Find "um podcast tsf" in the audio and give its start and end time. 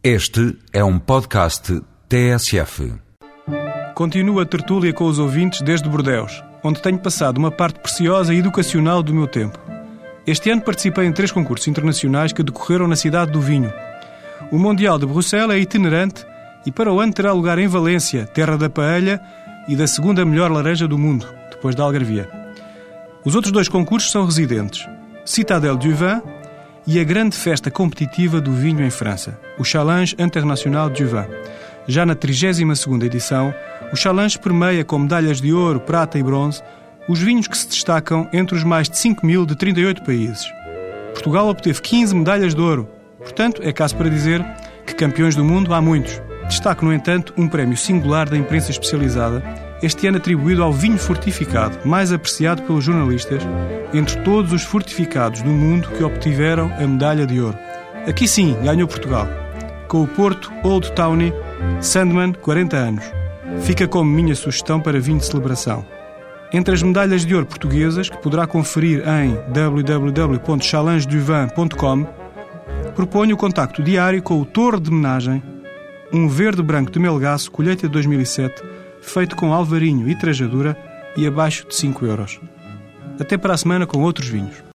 0.84-2.94